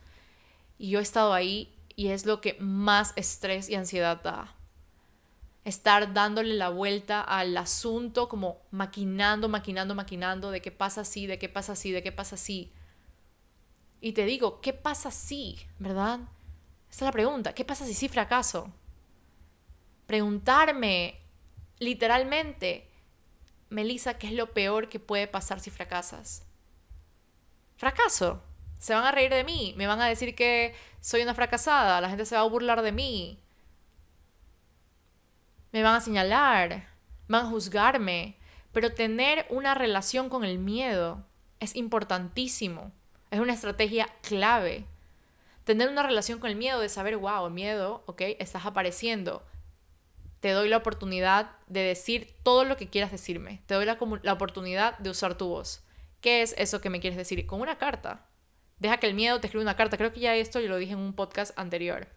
[0.78, 4.56] y yo he estado ahí y es lo que más estrés y ansiedad da.
[5.64, 11.38] Estar dándole la vuelta al asunto como maquinando, maquinando, maquinando de qué pasa así, de
[11.38, 12.72] qué pasa así, de qué pasa así.
[14.00, 16.20] Y te digo, ¿qué pasa si, verdad?
[16.90, 18.72] Esa es la pregunta, ¿qué pasa si sí fracaso?
[20.08, 21.20] Preguntarme
[21.80, 22.90] literalmente,
[23.70, 26.44] Melissa, ¿qué es lo peor que puede pasar si fracasas?
[27.78, 28.42] Fracaso
[28.82, 32.10] se van a reír de mí, me van a decir que soy una fracasada, la
[32.10, 33.40] gente se va a burlar de mí,
[35.72, 36.88] me van a señalar,
[37.28, 38.38] van a juzgarme,
[38.72, 41.26] pero tener una relación con el miedo
[41.60, 42.92] es importantísimo,
[43.30, 44.86] es una estrategia clave.
[45.64, 49.46] Tener una relación con el miedo de saber, wow, miedo, ok, estás apareciendo.
[50.40, 53.62] Te doy la oportunidad de decir todo lo que quieras decirme.
[53.68, 55.84] Te doy la, la oportunidad de usar tu voz.
[56.20, 57.46] ¿Qué es eso que me quieres decir?
[57.46, 58.26] Con una carta.
[58.80, 59.98] Deja que el miedo te escriba una carta.
[59.98, 62.08] Creo que ya esto yo lo dije en un podcast anterior.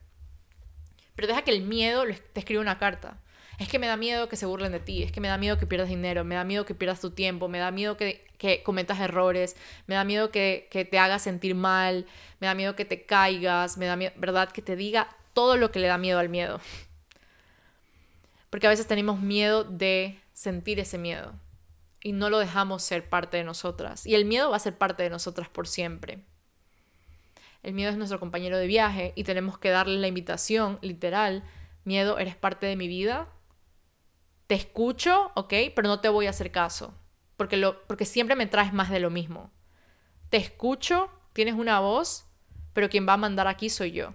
[1.15, 3.19] Pero deja que el miedo te escriba una carta.
[3.59, 5.59] Es que me da miedo que se burlen de ti, es que me da miedo
[5.59, 8.63] que pierdas dinero, me da miedo que pierdas tu tiempo, me da miedo que, que
[8.63, 12.07] cometas errores, me da miedo que, que, te hagas sentir mal,
[12.41, 14.51] me da miedo que te caigas, me da miedo, ¿verdad?
[14.51, 16.61] Que te diga todo lo que le da miedo al miedo.
[18.51, 21.33] Porque a veces tenemos miedo de sentir ese miedo
[22.05, 24.07] y no lo dejamos ser parte de nosotras.
[24.07, 26.19] Y el miedo va a ser parte de nosotras por siempre.
[27.65, 31.43] El miedo es nuestro compañero de viaje y tenemos que darle la invitación, literal,
[31.85, 33.27] miedo, eres parte de mi vida.
[34.47, 36.95] Te escucho, ok, pero no te voy a hacer caso,
[37.37, 39.51] porque, lo, porque siempre me traes más de lo mismo.
[40.29, 42.27] Te escucho, tienes una voz,
[42.73, 44.13] pero quien va a mandar aquí soy yo.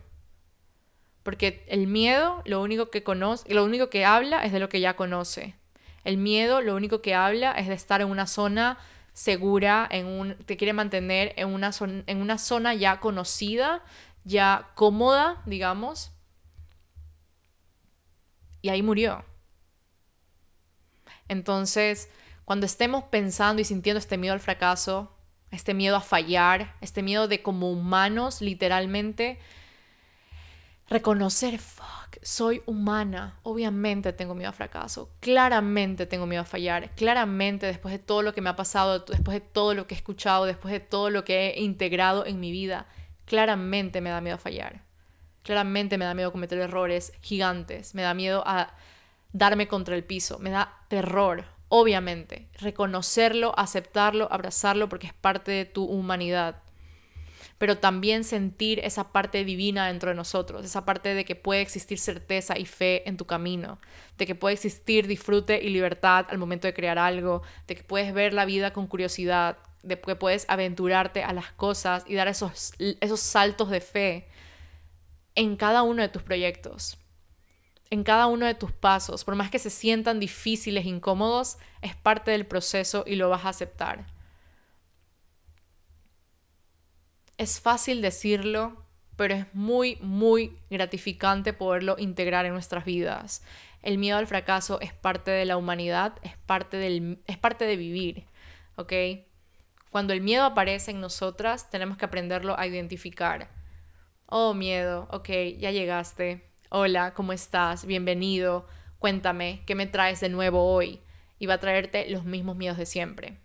[1.24, 4.80] Porque el miedo, lo único que conoce, lo único que habla es de lo que
[4.80, 5.56] ya conoce.
[6.04, 8.78] El miedo, lo único que habla es de estar en una zona
[9.14, 13.84] segura, en un, te quiere mantener en una, zona, en una zona ya conocida,
[14.24, 16.12] ya cómoda, digamos.
[18.62, 19.26] Y ahí murió.
[21.30, 22.10] Entonces,
[22.44, 25.16] cuando estemos pensando y sintiendo este miedo al fracaso,
[25.52, 29.40] este miedo a fallar, este miedo de como humanos, literalmente,
[30.90, 37.68] reconocer, fuck, soy humana, obviamente tengo miedo a fracaso, claramente tengo miedo a fallar, claramente
[37.68, 40.46] después de todo lo que me ha pasado, después de todo lo que he escuchado,
[40.46, 42.88] después de todo lo que he integrado en mi vida,
[43.26, 44.82] claramente me da miedo a fallar,
[45.44, 48.74] claramente me da miedo a cometer errores gigantes, me da miedo a
[49.32, 55.66] darme contra el piso, me da terror, obviamente, reconocerlo, aceptarlo, abrazarlo porque es parte de
[55.66, 56.64] tu humanidad.
[57.58, 62.00] Pero también sentir esa parte divina dentro de nosotros, esa parte de que puede existir
[62.00, 63.80] certeza y fe en tu camino,
[64.18, 68.14] de que puede existir disfrute y libertad al momento de crear algo, de que puedes
[68.14, 72.74] ver la vida con curiosidad, de que puedes aventurarte a las cosas y dar esos,
[72.80, 74.28] esos saltos de fe
[75.36, 76.98] en cada uno de tus proyectos,
[77.90, 82.32] en cada uno de tus pasos, por más que se sientan difíciles, incómodos, es parte
[82.32, 84.06] del proceso y lo vas a aceptar.
[87.38, 93.44] Es fácil decirlo, pero es muy, muy gratificante poderlo integrar en nuestras vidas.
[93.82, 97.76] El miedo al fracaso es parte de la humanidad, es parte, del, es parte de
[97.78, 98.26] vivir,
[98.76, 98.94] ¿ok?
[99.90, 103.50] Cuando el miedo aparece en nosotras, tenemos que aprenderlo a identificar.
[104.28, 106.49] Oh, miedo, ok, ya llegaste.
[106.72, 107.84] Hola, ¿cómo estás?
[107.84, 108.68] Bienvenido.
[109.00, 111.02] Cuéntame, ¿qué me traes de nuevo hoy?
[111.40, 113.40] Y va a traerte los mismos miedos de siempre.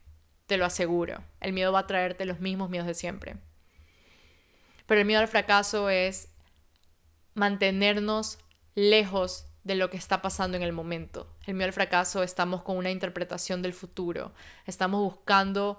[0.47, 1.25] Te lo aseguro.
[1.41, 3.37] El miedo va a traerte los mismos miedos de siempre.
[4.85, 6.35] Pero el miedo al fracaso es
[7.33, 8.39] mantenernos
[8.75, 11.35] lejos de lo que está pasando en el momento.
[11.47, 14.35] El miedo al fracaso estamos con una interpretación del futuro.
[14.67, 15.79] Estamos buscando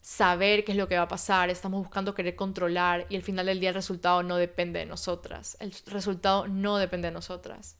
[0.00, 3.46] saber qué es lo que va a pasar, estamos buscando querer controlar y al final
[3.46, 5.56] del día el resultado no depende de nosotras.
[5.60, 7.76] El resultado no depende de nosotras.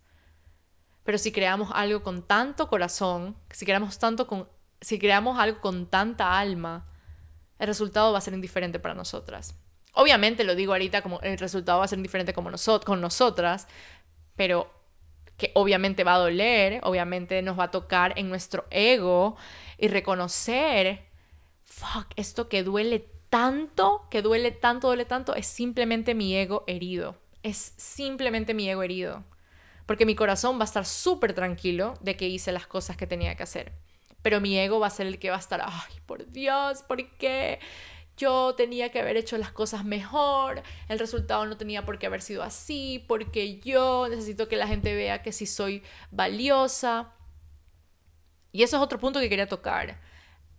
[1.04, 4.48] Pero si creamos algo con tanto corazón, si creamos tanto con
[4.80, 6.86] si creamos algo con tanta alma,
[7.58, 9.54] el resultado va a ser indiferente para nosotras.
[9.92, 12.50] Obviamente lo digo ahorita como el resultado va a ser indiferente como
[12.84, 13.66] con nosotras,
[14.36, 14.72] pero
[15.36, 19.36] que obviamente va a doler, obviamente nos va a tocar en nuestro ego
[19.78, 21.09] y reconocer,
[22.16, 27.16] esto que duele tanto, que duele tanto, duele tanto, es simplemente mi ego herido.
[27.42, 29.24] Es simplemente mi ego herido.
[29.86, 33.34] Porque mi corazón va a estar súper tranquilo de que hice las cosas que tenía
[33.34, 33.72] que hacer.
[34.22, 37.08] Pero mi ego va a ser el que va a estar, ay, por Dios, ¿por
[37.16, 37.58] qué?
[38.20, 42.20] yo tenía que haber hecho las cosas mejor, el resultado no tenía por qué haber
[42.20, 47.14] sido así, porque yo necesito que la gente vea que sí soy valiosa.
[48.52, 50.00] Y eso es otro punto que quería tocar.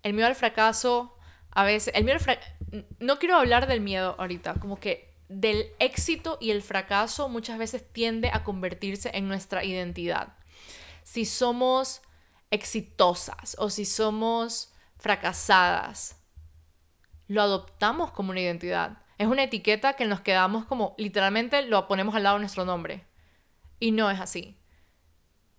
[0.04, 1.18] El miedo al fracaso,
[1.52, 2.40] a veces, el miedo al
[3.00, 7.86] no quiero hablar del miedo ahorita, como que del éxito y el fracaso muchas veces
[7.92, 10.34] tiende a convertirse en nuestra identidad.
[11.04, 12.02] Si somos
[12.50, 16.18] exitosas o si somos fracasadas,
[17.28, 18.98] lo adoptamos como una identidad.
[19.18, 23.06] Es una etiqueta que nos quedamos como, literalmente lo ponemos al lado de nuestro nombre.
[23.80, 24.58] Y no es así.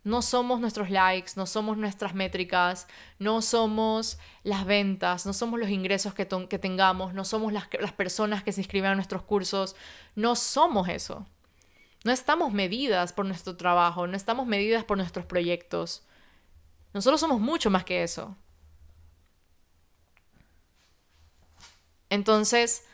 [0.04, 2.88] No somos nuestros likes, no somos nuestras métricas,
[3.18, 8.42] no somos las ventas, no somos los ingresos que, tengamos, no somos las, las personas
[8.42, 9.76] que se inscriben a nuestros cursos,
[10.16, 11.26] no somos eso.
[12.04, 16.02] No estamos medidas por nuestro trabajo, no estamos medidas por nuestros proyectos.
[16.92, 18.36] Nosotros somos mucho más que eso.
[22.10, 22.84] Entonces,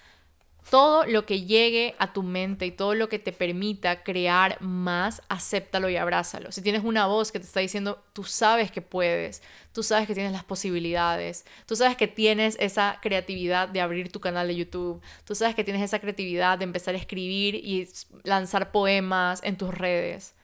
[0.71, 5.23] todo lo que llegue a tu mente y todo lo que te permita crear más,
[5.29, 6.53] acéptalo y abrázalo.
[6.53, 10.15] Si tienes una voz que te está diciendo, tú sabes que puedes, tú sabes que
[10.15, 15.01] tienes las posibilidades, tú sabes que tienes esa creatividad de abrir tu canal de YouTube,
[15.25, 17.89] tú sabes que tienes esa creatividad de empezar a escribir y
[18.25, 20.35] lanzar poemas en tus redes,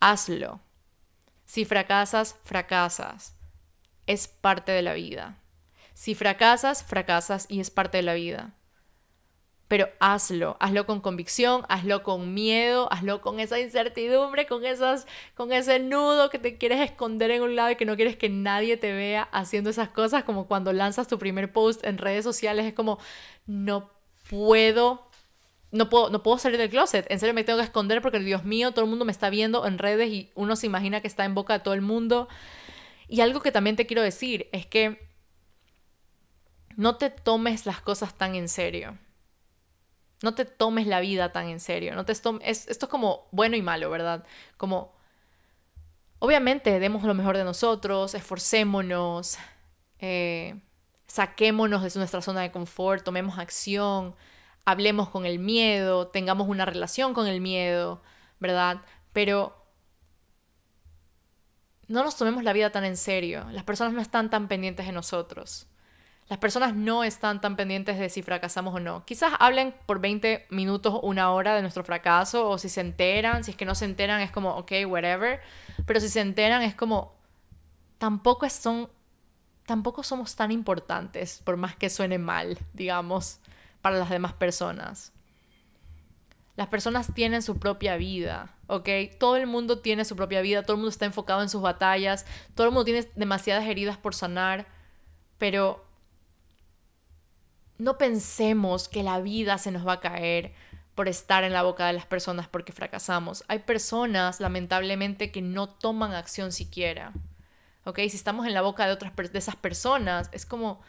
[0.00, 0.60] hazlo.
[1.44, 3.34] Si fracasas, fracasas.
[4.06, 5.38] Es parte de la vida.
[5.94, 8.54] Si fracasas, fracasas y es parte de la vida.
[9.68, 15.52] Pero hazlo, hazlo con convicción, hazlo con miedo, hazlo con esa incertidumbre, con, esas, con
[15.52, 18.78] ese nudo que te quieres esconder en un lado y que no quieres que nadie
[18.78, 22.72] te vea haciendo esas cosas, como cuando lanzas tu primer post en redes sociales, es
[22.72, 22.98] como,
[23.46, 23.90] no
[24.30, 25.08] puedo
[25.70, 27.06] no puedo, no puedo salir del closet.
[27.10, 29.66] En serio me tengo que esconder porque, Dios mío, todo el mundo me está viendo
[29.66, 32.28] en redes y uno se imagina que está en boca de todo el mundo.
[33.06, 35.08] Y algo que también te quiero decir es que
[36.76, 38.96] no te tomes las cosas tan en serio.
[40.22, 41.94] No te tomes la vida tan en serio.
[41.94, 44.24] No te esto es como bueno y malo, ¿verdad?
[44.56, 44.92] Como,
[46.18, 49.38] obviamente, demos lo mejor de nosotros, esforcémonos,
[50.00, 50.60] eh,
[51.06, 54.16] saquémonos de nuestra zona de confort, tomemos acción,
[54.64, 58.02] hablemos con el miedo, tengamos una relación con el miedo,
[58.40, 58.82] ¿verdad?
[59.12, 59.54] Pero
[61.86, 63.46] no nos tomemos la vida tan en serio.
[63.52, 65.67] Las personas no están tan pendientes de nosotros
[66.28, 69.04] las personas no están tan pendientes de si fracasamos o no.
[69.06, 73.52] Quizás hablen por 20 minutos, una hora de nuestro fracaso, o si se enteran, si
[73.52, 75.40] es que no se enteran es como, ok, whatever,
[75.86, 77.14] pero si se enteran es como,
[77.96, 78.90] tampoco son,
[79.64, 83.40] tampoco somos tan importantes, por más que suene mal, digamos,
[83.80, 85.12] para las demás personas.
[86.56, 88.88] Las personas tienen su propia vida, ¿ok?
[89.18, 92.26] Todo el mundo tiene su propia vida, todo el mundo está enfocado en sus batallas,
[92.54, 94.66] todo el mundo tiene demasiadas heridas por sanar,
[95.38, 95.87] pero
[97.78, 100.52] no pensemos que la vida se nos va a caer
[100.94, 103.44] por estar en la boca de las personas porque fracasamos.
[103.46, 107.12] Hay personas, lamentablemente, que no toman acción siquiera.
[107.84, 108.00] ¿Ok?
[108.00, 110.80] Si estamos en la boca de otras de esas personas, es como,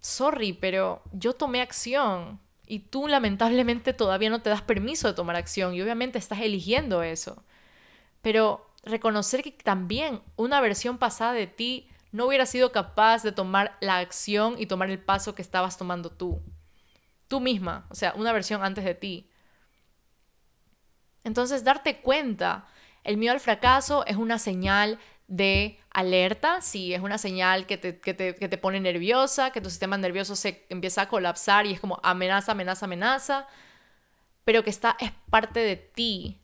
[0.00, 5.34] sorry, pero yo tomé acción y tú lamentablemente todavía no te das permiso de tomar
[5.34, 7.42] acción y obviamente estás eligiendo eso.
[8.22, 13.76] Pero reconocer que también una versión pasada de ti no hubieras sido capaz de tomar
[13.80, 16.42] la acción y tomar el paso que estabas tomando tú.
[17.28, 19.30] Tú misma, o sea, una versión antes de ti.
[21.22, 22.66] Entonces, darte cuenta,
[23.04, 24.98] el miedo al fracaso es una señal
[25.28, 29.60] de alerta, sí, es una señal que te, que te, que te pone nerviosa, que
[29.60, 33.46] tu sistema nervioso se empieza a colapsar y es como amenaza, amenaza, amenaza,
[34.44, 36.39] pero que está, es parte de ti.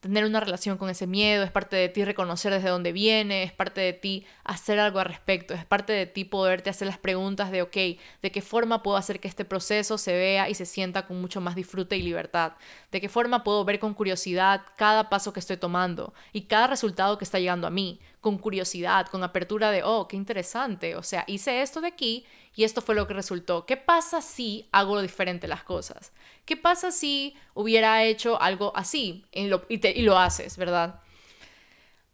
[0.00, 3.52] Tener una relación con ese miedo, es parte de ti reconocer desde dónde viene, es
[3.52, 7.50] parte de ti hacer algo al respecto, es parte de ti poderte hacer las preguntas
[7.50, 7.76] de, ok,
[8.22, 11.42] ¿de qué forma puedo hacer que este proceso se vea y se sienta con mucho
[11.42, 12.52] más disfrute y libertad?
[12.90, 17.18] ¿De qué forma puedo ver con curiosidad cada paso que estoy tomando y cada resultado
[17.18, 18.00] que está llegando a mí?
[18.20, 22.64] Con curiosidad, con apertura de, oh, qué interesante, o sea, hice esto de aquí y
[22.64, 23.64] esto fue lo que resultó.
[23.64, 26.12] ¿Qué pasa si hago diferente las cosas?
[26.44, 31.00] ¿Qué pasa si hubiera hecho algo así y lo, haces, verdad?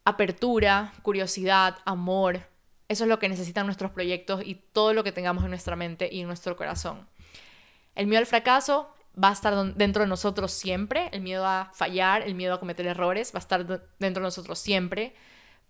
[0.04, 2.46] Apertura, curiosidad, amor.
[2.88, 6.10] Eso es lo que necesitan nuestros proyectos y todo lo que tengamos en nuestra mente
[6.12, 7.08] y en nuestro corazón.
[7.94, 12.22] El miedo al fracaso va a estar dentro de nosotros siempre, el miedo a fallar,
[12.22, 15.14] el miedo a cometer errores va a estar dentro de nosotros siempre,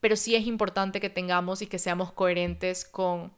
[0.01, 3.32] pero sí es importante que tengamos y que seamos coherentes con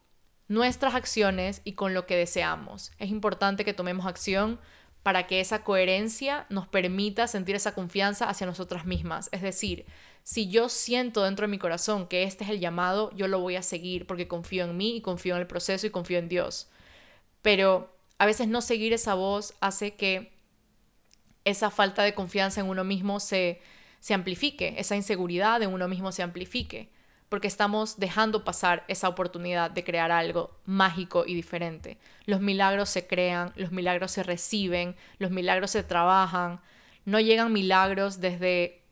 [0.49, 2.91] nuestras acciones y con lo que deseamos.
[2.99, 4.59] Es importante que tomemos acción
[5.03, 9.29] para que esa coherencia nos permita sentir esa confianza hacia nosotras mismas.
[9.33, 9.87] Es decir,
[10.23, 13.57] si yo siento dentro de mi corazón que este es el llamado, yo lo voy
[13.57, 16.69] a seguir porque confío en mí y confío en el proceso y confío en Dios.
[17.41, 20.33] Pero a veces no seguir esa voz hace que
[21.45, 23.61] esa falta de confianza en uno mismo se,
[24.01, 26.91] se amplifique, esa inseguridad de uno mismo se amplifique
[27.29, 31.99] porque estamos dejando pasar esa oportunidad de crear algo mágico y diferente.
[32.25, 36.61] Los milagros se crean, los milagros se reciben, los milagros se trabajan.
[37.05, 38.83] No llegan milagros desde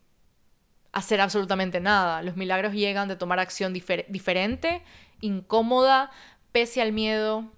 [0.92, 2.22] hacer absolutamente nada.
[2.22, 4.82] Los milagros llegan de tomar acción diferente,
[5.20, 6.10] incómoda,
[6.52, 7.50] pese al miedo,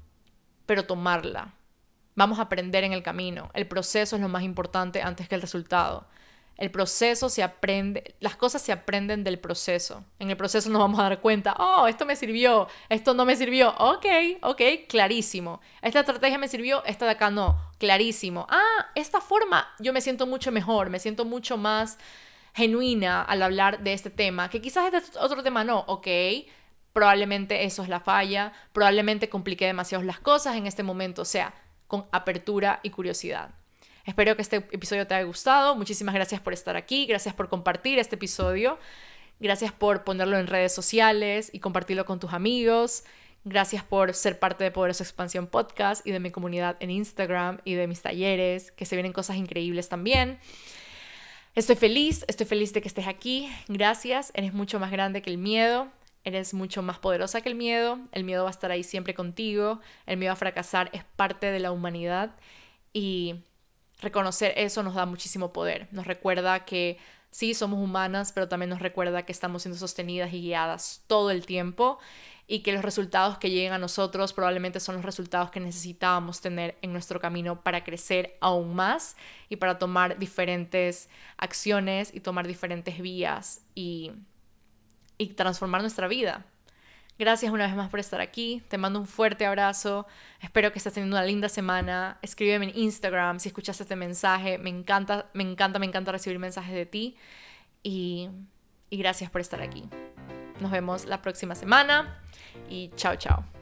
[0.66, 1.54] pero tomarla.
[2.18, 3.48] Vamos a aprender en el camino.
[3.54, 6.04] El proceso es lo más importante antes que el resultado.
[6.56, 10.02] El proceso se aprende, las cosas se aprenden del proceso.
[10.18, 13.36] En el proceso nos vamos a dar cuenta, oh, esto me sirvió, esto no me
[13.36, 13.72] sirvió.
[13.78, 14.06] Ok,
[14.42, 15.60] ok, clarísimo.
[15.80, 18.48] Esta estrategia me sirvió, esta de acá no, clarísimo.
[18.50, 21.98] Ah, esta forma yo me siento mucho mejor, me siento mucho más
[22.52, 26.08] genuina al hablar de este tema, que quizás este otro tema no, ok.
[26.92, 31.54] Probablemente eso es la falla, probablemente compliqué demasiado las cosas en este momento, o sea,
[31.88, 33.50] con apertura y curiosidad.
[34.04, 35.74] Espero que este episodio te haya gustado.
[35.74, 37.06] Muchísimas gracias por estar aquí.
[37.06, 38.78] Gracias por compartir este episodio.
[39.40, 43.04] Gracias por ponerlo en redes sociales y compartirlo con tus amigos.
[43.44, 47.74] Gracias por ser parte de Poderosa Expansión Podcast y de mi comunidad en Instagram y
[47.74, 50.38] de mis talleres, que se vienen cosas increíbles también.
[51.54, 53.50] Estoy feliz, estoy feliz de que estés aquí.
[53.68, 55.88] Gracias, eres mucho más grande que el miedo,
[56.24, 57.98] eres mucho más poderosa que el miedo.
[58.12, 59.80] El miedo va a estar ahí siempre contigo.
[60.06, 62.36] El miedo a fracasar es parte de la humanidad
[62.92, 63.36] y
[64.00, 65.88] reconocer eso nos da muchísimo poder.
[65.90, 66.98] Nos recuerda que
[67.30, 71.46] sí, somos humanas, pero también nos recuerda que estamos siendo sostenidas y guiadas todo el
[71.46, 71.98] tiempo
[72.46, 76.78] y que los resultados que lleguen a nosotros probablemente son los resultados que necesitábamos tener
[76.80, 79.16] en nuestro camino para crecer aún más
[79.50, 84.12] y para tomar diferentes acciones y tomar diferentes vías y,
[85.18, 86.46] y transformar nuestra vida.
[87.18, 88.62] Gracias una vez más por estar aquí.
[88.68, 90.06] Te mando un fuerte abrazo.
[90.40, 92.18] Espero que estés teniendo una linda semana.
[92.22, 94.56] Escríbeme en Instagram si escuchaste este mensaje.
[94.58, 97.16] Me encanta, me encanta, me encanta recibir mensajes de ti.
[97.82, 98.28] Y,
[98.88, 99.88] y gracias por estar aquí.
[100.60, 102.20] Nos vemos la próxima semana
[102.68, 103.57] y chao, chao.